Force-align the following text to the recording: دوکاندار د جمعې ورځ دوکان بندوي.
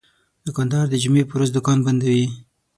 دوکاندار 0.45 0.85
د 0.89 0.95
جمعې 1.03 1.23
ورځ 1.35 1.49
دوکان 1.53 1.77
بندوي. 1.85 2.27